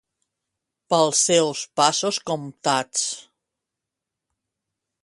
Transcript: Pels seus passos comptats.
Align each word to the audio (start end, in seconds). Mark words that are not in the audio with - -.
Pels 0.93 1.19
seus 1.29 1.61
passos 1.81 2.19
comptats. 2.31 3.05